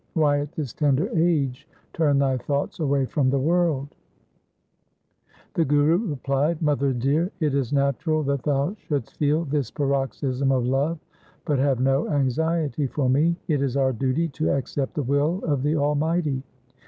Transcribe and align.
Why 0.15 0.39
at 0.39 0.53
this 0.53 0.73
tender 0.73 1.09
age 1.09 1.67
turn 1.93 2.17
thy 2.17 2.35
thoughts 2.37 2.79
away 2.79 3.05
from 3.05 3.29
the 3.29 3.37
world?' 3.37 3.89
The 5.53 5.63
Guru 5.63 5.97
replied,' 5.99 6.59
Mother 6.63 6.91
dear, 6.91 7.31
it 7.39 7.53
is 7.53 7.71
natural 7.71 8.23
that 8.23 8.41
thou 8.41 8.73
shouldst 8.73 9.15
feel 9.17 9.45
this 9.45 9.69
paroxysm 9.69 10.51
of 10.51 10.65
love, 10.65 10.97
but 11.45 11.59
have 11.59 11.79
no 11.79 12.09
anxiety 12.09 12.87
for 12.87 13.09
me. 13.11 13.35
It 13.47 13.61
is 13.61 13.77
our 13.77 13.93
duty 13.93 14.27
to 14.29 14.49
accept 14.49 14.95
the 14.95 15.03
will 15.03 15.43
of 15.45 15.61
the 15.61 15.75
Almighty. 15.75 16.41